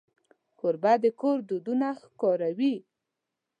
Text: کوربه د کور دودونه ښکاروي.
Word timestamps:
کوربه 0.59 0.93
د 1.03 1.05
کور 1.19 1.37
دودونه 1.49 1.87
ښکاروي. 2.01 2.75